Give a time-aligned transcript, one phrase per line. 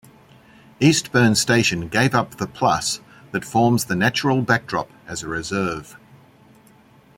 [0.79, 3.01] Eastburn Station gave up the plus
[3.33, 5.95] that forms the natural backdrop as a reserve.